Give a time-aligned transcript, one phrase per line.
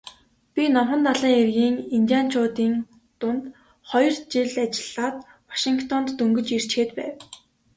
[0.53, 2.73] Би Номхон далайн эргийн индианчуудын
[3.19, 3.41] дунд
[3.89, 5.15] хоёр жил ажиллаад
[5.49, 7.15] Вашингтонд дөнгөж ирчхээд байв.